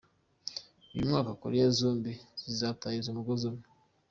Uyu 0.93 1.07
mwaka 1.09 1.31
Koreya 1.41 1.67
zombi 1.79 2.11
zizatahiriza 2.41 3.09
umugozi 3.11 3.43
umwe. 3.49 3.65